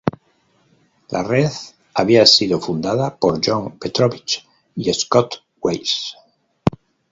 La 1.11 1.21
red 1.21 1.51
había 1.93 2.25
sido 2.25 2.59
fundada 2.59 3.17
por 3.17 3.39
Jon 3.45 3.77
Petrovich 3.77 4.43
y 4.75 4.91
Scott 4.95 5.43
Weiss. 5.61 6.15